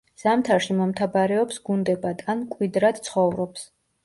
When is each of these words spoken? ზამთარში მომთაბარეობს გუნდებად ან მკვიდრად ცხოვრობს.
ზამთარში 0.19 0.77
მომთაბარეობს 0.77 1.59
გუნდებად 1.69 2.25
ან 2.35 2.43
მკვიდრად 2.47 3.05
ცხოვრობს. 3.11 3.69